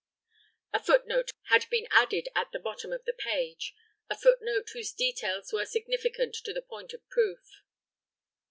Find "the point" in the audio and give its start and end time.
6.53-6.91